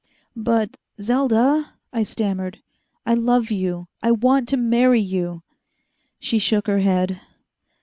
"But 0.35 0.77
Selda!" 0.99 1.75
I 1.93 2.01
stammered, 2.01 2.63
"I 3.05 3.13
love 3.13 3.51
you 3.51 3.87
I 4.01 4.09
want 4.09 4.49
to 4.49 4.57
marry 4.57 4.99
you." 4.99 5.43
She 6.19 6.39
shook 6.39 6.65
her 6.65 6.79
head. 6.79 7.21